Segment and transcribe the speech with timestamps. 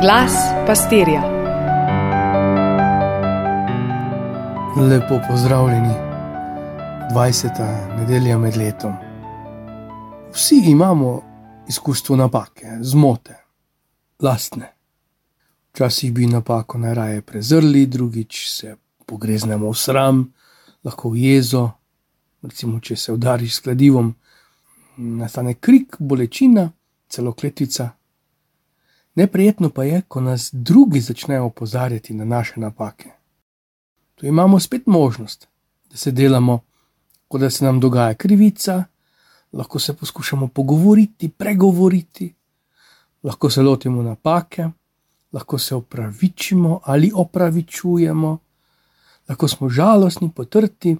[0.00, 0.32] Glas
[0.66, 1.22] pastirja.
[4.76, 5.94] Lepo pozdravljeni,
[7.14, 7.96] 20.
[7.98, 8.92] nedelja med letom.
[10.32, 11.22] Vsi imamo
[11.68, 13.34] izkustvo napake, zmote,
[14.20, 14.72] lastne.
[15.72, 18.76] Včasih bi napako najraje prezrli, drugič se
[19.06, 20.32] pogreznemo v sram,
[20.84, 21.70] lahko v jezo.
[22.42, 24.14] Recimo, če se udariš s kladivom,
[24.96, 26.70] nastane krik, bolečina,
[27.08, 27.97] celo kletvica.
[29.18, 33.10] Neprijetno pa je, ko nas drugi začnejo opozarjati na naše napake.
[34.14, 35.48] Tu imamo spet možnost,
[35.90, 36.60] da se delamo,
[37.28, 38.84] kot da se nam dogaja krivica,
[39.52, 42.34] lahko se poskušamo pogovoriti, pregovoriti,
[43.22, 44.68] lahko se lotimo napake,
[45.32, 48.38] lahko se opravičimo ali opravičujemo,
[49.28, 50.96] lahko smo žalostni, potrti,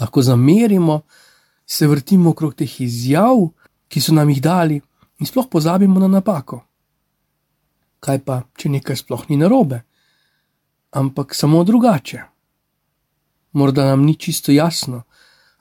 [0.00, 1.00] lahko zamerimo,
[1.66, 3.48] se vrtimo okrog teh izjav,
[3.88, 4.80] ki so nam jih dali,
[5.18, 6.67] in sploh pozabimo na napako.
[8.00, 9.82] Kaj pa, če nekaj sploh ni narobe,
[10.94, 12.22] ampak samo drugače?
[13.52, 15.02] Morda nam ni čisto jasno,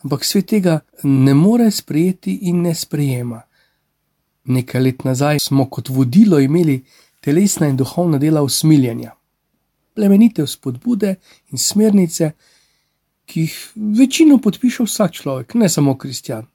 [0.04, 3.42] ampak svet tega ne more sprejeti in ne sprejema.
[4.48, 6.84] Nekaj let nazaj smo kot vodilo imeli
[7.22, 9.12] telesna in duhovna dela usmiljenja,
[9.96, 11.16] plemenite spodbude
[11.52, 12.32] in smernice,
[13.28, 13.56] ki jih
[13.98, 16.46] večino podpiše vsak človek, ne samo kristjan.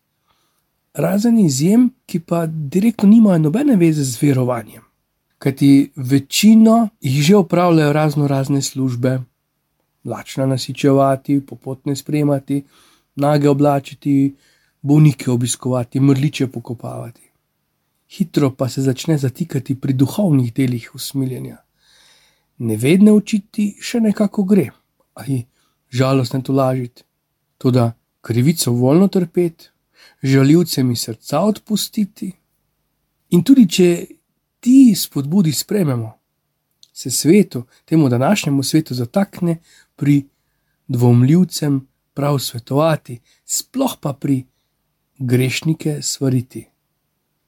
[0.95, 4.92] Razen izjem, ki pa direktno nimajo nobene veze z verovanjem.
[5.43, 9.21] Kajti večino jih že upravljajo razno razne službe,
[10.05, 12.65] lačna nasičevati, popotne spremati,
[13.17, 14.35] nage oblačiti,
[14.83, 17.31] bolnike obiskovati, mrliče pokopavati.
[18.11, 21.57] Hitro pa se začne zatikati pri duhovnih delih usmiljenja.
[22.59, 24.71] Nevedne učiti še nekako gre,
[25.15, 25.43] ali
[25.91, 27.03] žalostne to lažiti,
[27.59, 27.91] tudi
[28.21, 29.71] krivico voljno trpeti,
[30.23, 32.33] žaljivcem iz srca odpustiti.
[33.31, 34.07] In tudi če
[34.63, 36.13] ti spodbudi sprememo,
[36.93, 39.57] se svetu, temu današnjemu svetu, zatakne
[39.97, 40.29] pri
[40.89, 44.45] dvomljivcem prav svetovati, sploh pa pri
[45.19, 46.69] grešnike svariti.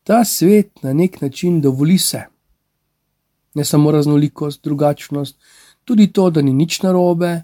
[0.02, 2.22] Ta svet na nek način dovoli vse.
[3.54, 5.38] Ne samo raznolikost, drugačnost,
[5.84, 7.42] tudi to, da ni nič narobe,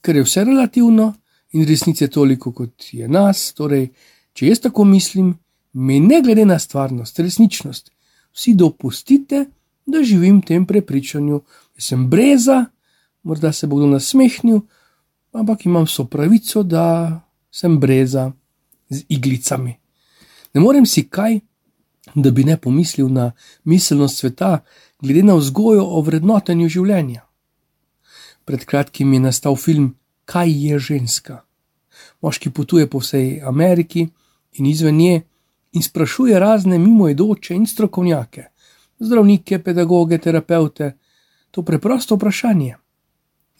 [0.00, 1.12] ker je vse relativno
[1.52, 3.52] in resnice toliko, kot je nas.
[3.54, 3.92] Torej,
[4.32, 5.36] če jaz tako mislim,
[5.72, 7.93] mi ne glede na stvarnost, resničnost,
[8.34, 9.46] vsi dopustite,
[9.86, 11.40] da živim v tem prepričanju,
[11.74, 12.64] da sem breza,
[13.22, 14.60] morda se bo kdo nasmehnil,
[15.32, 18.32] ampak imam so pravico, da sem breza
[18.88, 19.76] z iglicami.
[20.54, 21.40] Ne morem si kaj,
[22.14, 23.32] da bi ne pomislil na
[23.64, 24.64] miselnost sveta,
[25.00, 27.24] glede na vzgojo o vrednotenju življenja.
[28.44, 29.94] Pred kratkim je nastal film
[30.24, 31.42] Kaj je ženska?
[32.22, 34.06] Moški potuje po vsej Ameriki
[34.52, 35.22] in izven nje
[35.74, 38.44] in sprašuje razne mimoidoče in strokovnjake,
[38.98, 40.92] zdravnike, pedagoge, terapeute,
[41.50, 42.76] to preprosto vprašanje.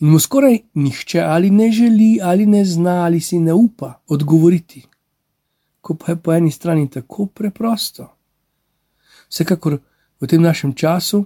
[0.00, 4.82] In mu skoraj nihče ali ne želi, ali ne zna, ali si ne upa odgovoriti.
[5.80, 8.08] Ko pa je po eni strani tako preprosto.
[9.28, 9.78] Vsekakor
[10.20, 11.25] v tem našem času,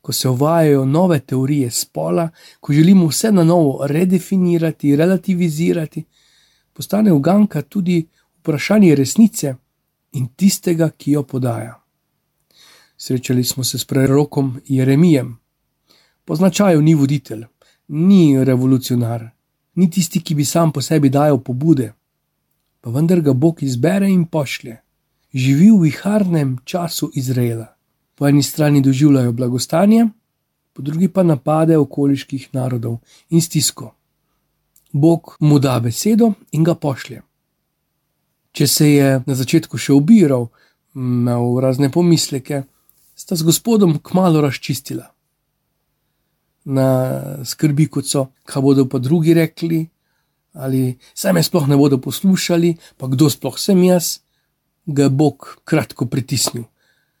[0.00, 2.28] ko se uvajajo nove teorije spola,
[2.60, 6.04] ko želimo vse na novo redefinirati, relativizirati,
[6.72, 8.06] postane uganka tudi
[8.38, 9.54] vprašanje resnice
[10.12, 11.80] in tistega, ki jo podaja.
[12.96, 15.38] Srečali smo se s prerokom Jeremijem.
[16.24, 17.44] Po značaju ni voditelj,
[17.88, 19.30] ni revolucionar,
[19.74, 21.92] ni tisti, ki bi sam po sebi dajal pobude,
[22.80, 24.76] pa vendar ga Bog izbere in pošlje.
[25.34, 27.66] Živi v viharnem času Izraela.
[28.14, 30.08] Po eni strani doživljajo blagostanje,
[30.72, 32.98] po drugi pa napade okoliških narodov
[33.30, 33.94] in stisko.
[34.92, 37.22] Bog mu da besedo in ga pošlje.
[38.52, 40.48] Če se je na začetku še ubiral,
[40.96, 42.64] imel razne pomisleke,
[43.18, 45.12] sta s gospodom kmalo razčistila
[46.68, 46.88] na
[47.44, 49.86] skrbi, kot so, kaj bodo pa drugi rekli,
[50.52, 54.18] ali se me sploh ne bodo poslušali, pa kdo sploh sem jaz,
[54.86, 56.68] ga je Bog kratko pritisnil.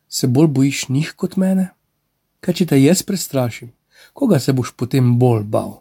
[0.08, 1.70] Se bolj bojiš njih kot mene?
[2.40, 3.72] Kaj če te jaz prestrašim,
[4.12, 5.80] koga se boš potem bolj bal?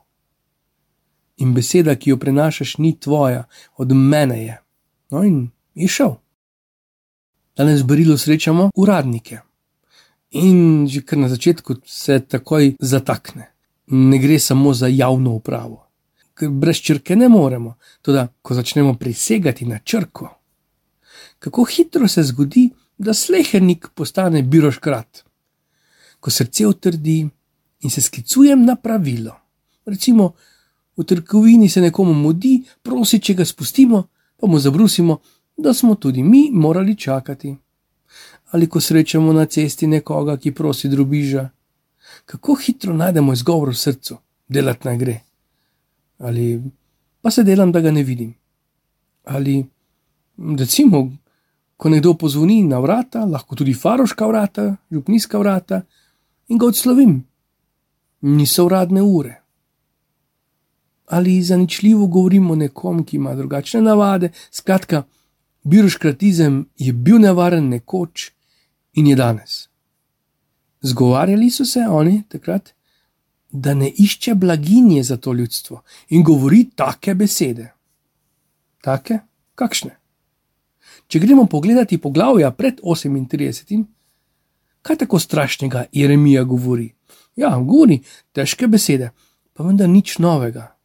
[1.44, 3.46] In beseda, ki jo prenašaš, ni tvoja,
[3.78, 4.56] od mene je.
[5.12, 6.16] No, in je šel.
[7.58, 9.42] Danes v Berilu srečamo uradnike.
[10.32, 13.58] In že kar na začetku se takoj zatakne
[13.88, 15.88] ne gre samo za javno upravo.
[16.34, 20.30] Ker brez črke ne moremo, tudi ko začnemo prisegati na črko.
[21.40, 25.24] Kako hitro se zgodi, da slehernik postane biroškrat.
[26.20, 27.28] Ko srce utrdi
[27.82, 29.36] in se sklicujem na pravilo.
[29.86, 30.34] Recimo,
[30.98, 34.04] v trgovini se nekomu mudi, prosi, če ga spustimo,
[34.38, 35.20] pa mu zabrusimo,
[35.58, 37.56] da smo tudi mi morali čakati.
[38.52, 41.50] ali ko srečamo na cesti nekoga, ki prosi drobiža.
[42.26, 44.18] Kako hitro najdemo izgovor v srcu,
[44.48, 45.20] delati naj gre.
[46.18, 46.62] Ali
[47.22, 48.34] pa se delam, da ga ne vidim.
[49.24, 49.66] Ali
[50.58, 51.12] recimo,
[51.78, 55.82] ko nekdo pozvoni na vrata, lahko tudi faroška vrata, župnijska vrata,
[56.48, 57.20] in ga odslovim.
[58.22, 59.42] Niso uradne ure.
[61.08, 64.32] Ali zaničljivo govorimo nekom, ki ima drugačne navade.
[64.52, 65.04] Skratka,
[65.64, 68.32] birokratizem je bil nevaren nekoč
[68.94, 69.68] in je danes.
[70.82, 72.74] Zgovarjali so se oni takrat,
[73.52, 77.74] da ne išče blaginje za to ljudstvo in govori take besede.
[78.82, 79.20] Take,
[79.56, 79.98] kakšne?
[81.08, 83.84] Če gremo pogledati poglavja pred 38,
[84.82, 86.94] kaj tako strašnega Jeremija govori?
[87.36, 88.02] Ja, govori
[88.32, 89.12] težke besede,
[89.54, 90.77] pa vendar nič novega.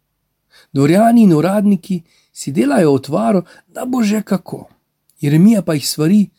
[0.73, 2.03] Dvorjani in uradniki
[2.33, 4.69] si delajo otvaro, da bo že kako.
[5.21, 6.31] Jeremija pa jih svari,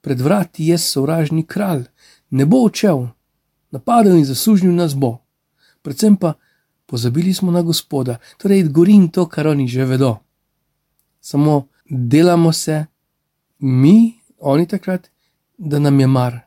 [0.00, 1.84] pred vrati je sovražni kralj,
[2.30, 3.06] ne bo odšel,
[3.70, 5.18] napadel in zaslužil nas bo.
[5.82, 6.34] Predvsem pa
[6.86, 10.16] pozabili smo na gospoda, torej gorim to, kar oni že vedo.
[11.20, 12.86] Samo delamo se,
[13.58, 15.10] mi, oni takrat,
[15.58, 16.40] da nam je mar.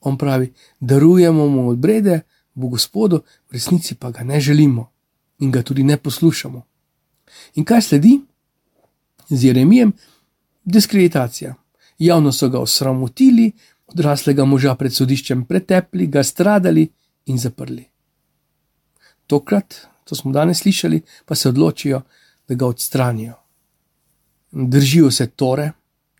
[0.00, 2.20] On pravi, darujemo mu odbrede,
[2.54, 4.95] bo gospodu, v resnici pa ga ne želimo
[5.38, 6.62] in ga tudi ne poslušamo.
[7.54, 8.20] In kaj sledi?
[9.28, 9.92] Z Jeremijem
[10.64, 11.54] diskreditacija.
[11.98, 13.52] Javno so ga osramotili,
[13.86, 16.86] odraslega moža pred sodiščem pretepli, ga stradali
[17.26, 17.84] in zaprli.
[19.26, 19.74] Tokrat,
[20.04, 22.02] to smo danes slišali, pa se odločijo,
[22.48, 23.34] da ga odstranijo.
[24.52, 25.70] Držijo se tore,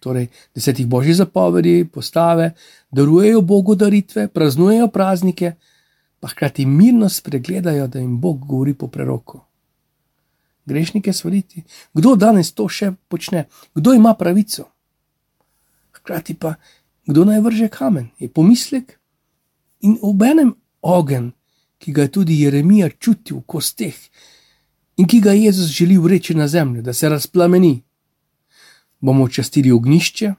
[0.00, 2.52] torej desetih božjih zapovedi, postave,
[2.90, 5.52] darujejo Bogu daritve, praznujejo praznike,
[6.26, 9.40] pa hkrati mirno spregledajo, da jim Bog govori po preroku.
[10.64, 11.62] Grešnike svariti,
[11.94, 13.44] kdo danes to še počne,
[13.74, 14.64] kdo ima pravico.
[15.94, 16.56] Hkrati pa,
[17.06, 18.96] kdo naj vrže kamen, je pomislek?
[19.86, 20.50] In obenem
[20.82, 21.28] ogen,
[21.78, 23.94] ki ga je tudi Jeremija čutil v kosteh
[24.98, 27.84] in ki ga Jezus želi vreči na zemljo, da se razplameni.
[28.98, 30.32] Bomo častili ognišče,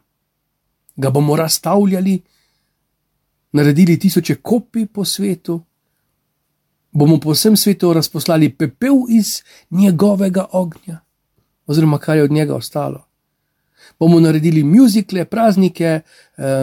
[0.97, 2.19] ga bomo razstavljali,
[3.55, 5.61] naredili tisoče kopij po svetu,
[6.97, 10.99] bomo po vsem svetu razposlali pepel iz njegovega ognja,
[11.65, 13.03] oziroma kar je od njega ostalo.
[13.99, 15.99] Bomo naredili muzikle, praznike,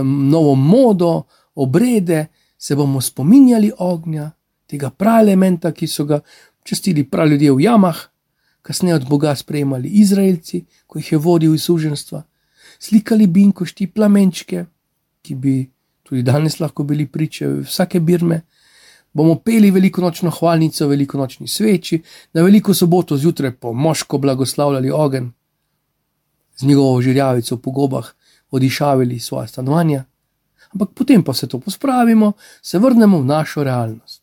[0.04, 1.22] novo modo,
[1.54, 2.26] obrede,
[2.58, 4.30] se bomo spominjali ognja,
[4.66, 6.20] tega praelementa, ki so ga
[6.62, 7.96] čestili prav ljudje v jamah,
[8.62, 12.22] kasneje od Boga sprejemali Izraelci, ko jih je vodil iz suženstva,
[12.78, 14.64] slikali binkošti, plamenčke,
[15.22, 15.70] ki bi
[16.02, 18.42] tudi danes lahko bili priče vsake birme
[19.14, 22.02] bomo peli veliko nočno hvalnico, veliko nočni sveči,
[22.32, 25.32] na veliko soboto zjutraj po moško blagoslavljali ogen,
[26.56, 28.10] z njegovo žirjavico po gobah
[28.50, 30.04] odišavili svoje stanovanja,
[30.72, 32.32] ampak potem pa se to pospravimo,
[32.62, 34.22] se vrnemo v našo realnost.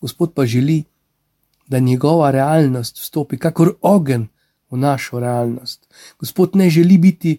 [0.00, 0.84] Gospod pa želi,
[1.66, 4.28] da njegova realnost vstopi kakor ogen
[4.70, 5.88] v našo realnost.
[6.18, 7.38] Gospod ne želi biti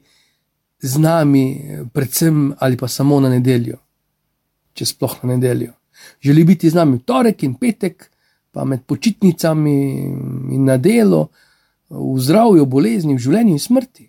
[0.80, 1.62] z nami,
[1.94, 3.78] predvsem ali pa samo na nedeljo,
[4.74, 5.74] če sploh na nedeljo
[6.22, 8.12] želi biti z nami v torek in petek,
[8.52, 9.76] pa med počitnicami
[10.56, 11.30] in na delo,
[11.90, 14.06] v zdravju, bolezni, v življenju in smrti.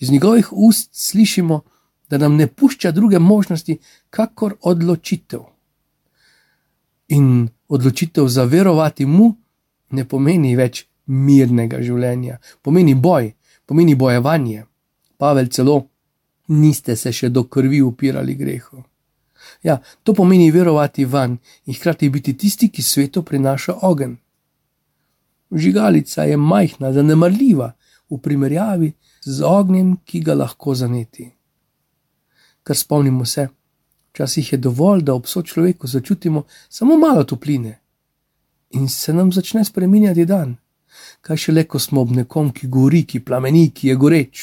[0.00, 1.60] Iz njegovih ust slišimo,
[2.08, 3.78] da nam ne pušča druge možnosti,
[4.10, 5.44] kakor odločitev.
[7.08, 9.34] In odločitev za verovati mu
[9.90, 13.32] ne pomeni več mirnega življenja, pomeni boj,
[13.66, 14.64] pomeni bojevanje.
[15.18, 15.82] Pavel celo,
[16.48, 18.84] niste se še do krvi upirali grehu.
[19.62, 24.16] Ja, to pomeni verovati van in hkrati biti tisti, ki svetu prinaša ogen.
[25.50, 27.72] Žigalica je majhna, zanemarljiva
[28.10, 28.92] v primerjavi
[29.24, 31.30] z ognjem, ki ga lahko zaneti.
[32.62, 33.48] Ker spomnimo se,
[34.12, 37.78] včasih je dovolj, da ob sočloveku začutimo samo malo topline
[38.70, 40.56] in se nam začne spremenjati dan.
[41.20, 44.42] Kaj še le, ko smo ob nekom, ki gori, ki plameni, ki je goreč.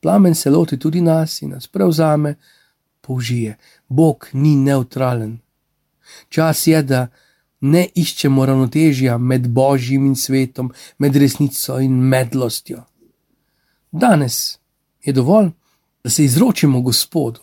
[0.00, 2.36] Plamen se loti tudi nas in nas prevzame,
[3.06, 3.56] použije.
[3.88, 5.38] Bog ni neutralen.
[6.28, 7.06] Čas je, da
[7.60, 12.82] ne iščemo ravnotežja med božjim in svetom, med resnico in medlostjo.
[13.92, 14.58] Danes
[15.04, 15.50] je dovolj,
[16.04, 17.40] da se izročimo Gospodu,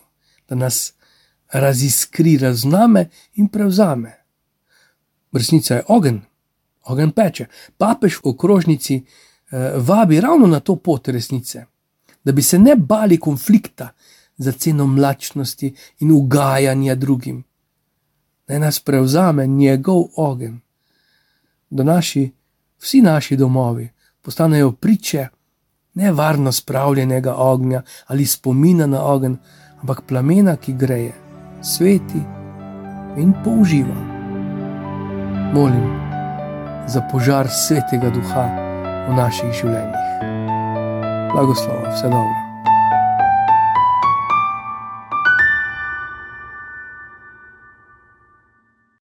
[0.50, 0.94] da nas
[1.53, 4.13] raziskri, razname in prevzame.
[5.32, 6.22] Resnica je ogen,
[6.84, 7.48] ogen peče.
[7.77, 11.65] Papež v okrožnici eh, vabi ravno na to pot resnice,
[12.24, 13.89] da bi se ne bali konflikta,
[14.41, 17.43] za ceno mlačnosti in ugajanja drugim.
[18.48, 20.60] Naj nas prevzame njegov ogen,
[21.69, 22.31] da naši,
[22.79, 23.89] vsi naši domovi
[24.21, 25.27] postanejo priče
[25.93, 29.38] ne varno spravljenega ognja ali spomina na ogen,
[29.81, 31.13] ampak plamena, ki greje,
[31.62, 32.21] sveti
[33.17, 33.95] in použiva.
[35.53, 35.89] Molim
[36.88, 38.45] za požar svetega duha
[39.10, 40.07] v naših življenjih.
[41.33, 42.40] Blagoslov, vse dobro.